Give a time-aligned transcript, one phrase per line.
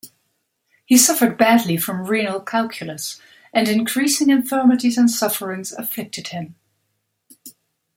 [0.83, 3.21] He suffered badly from renal calculus,
[3.53, 6.55] and increasing infirmities and sufferings afflicted him.